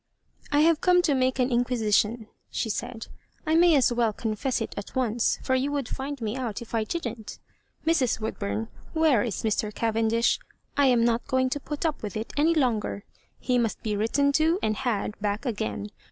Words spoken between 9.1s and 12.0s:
is Mr. Cavendish? I am not going to put